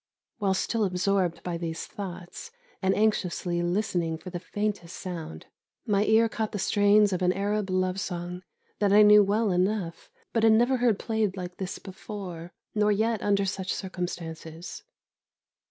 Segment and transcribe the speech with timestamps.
[0.39, 2.49] Whilst still absorbed by these thoughts,
[2.81, 5.45] and anxiously listening for the faintest sound,
[5.85, 8.41] my ear caught the strains of an Arab love song
[8.79, 13.21] that I knew well enough, but had never heard played like this before, nor yet
[13.21, 14.81] under such circumstances.